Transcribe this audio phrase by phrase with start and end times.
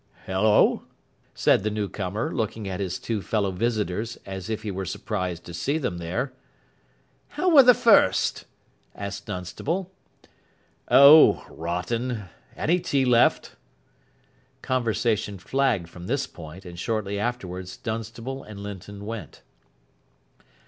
[0.25, 0.85] "Hullo!"
[1.35, 5.53] said the newcomer, looking at his two fellow visitors as if he were surprised to
[5.53, 6.33] see them there.
[7.27, 8.45] "How were the First?"
[8.95, 9.91] asked Dunstable.
[10.89, 12.23] "Oh, rotten.
[12.57, 13.55] Any tea left?"
[14.63, 19.43] Conversation flagged from this point, and shortly afterwards Dunstable and Linton went.